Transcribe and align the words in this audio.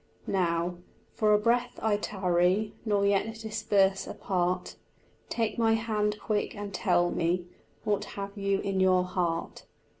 Now 0.25 0.77
for 1.13 1.31
a 1.31 1.37
breath 1.37 1.77
I 1.79 1.95
tarry 1.97 2.73
Nor 2.85 3.05
yet 3.05 3.35
disperse 3.35 4.07
apart 4.07 4.75
Take 5.29 5.59
my 5.59 5.73
hand 5.73 6.19
quick 6.19 6.55
and 6.55 6.73
tell 6.73 7.11
me, 7.11 7.45
What 7.83 8.05
have 8.17 8.35
you 8.35 8.61
in 8.61 8.79
your 8.79 9.03
heart. 9.03 9.67